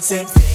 looking 0.00 0.49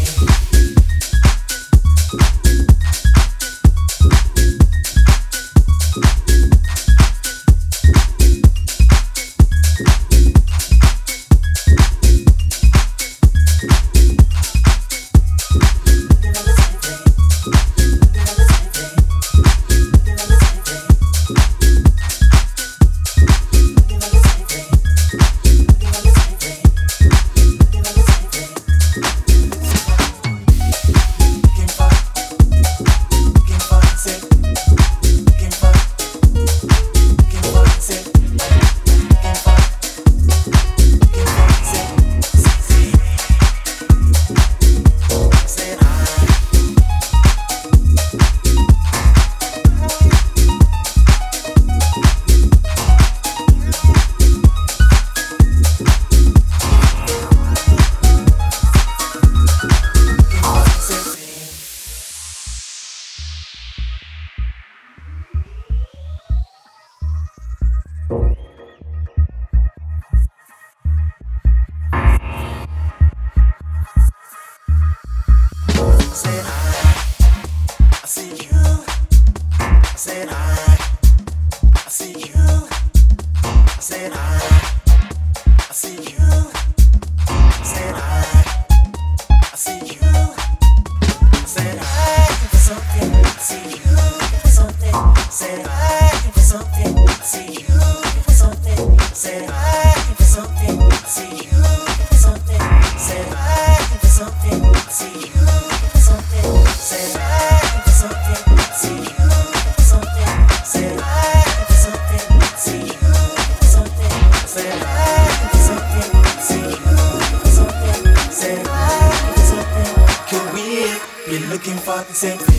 looking 122.24 122.55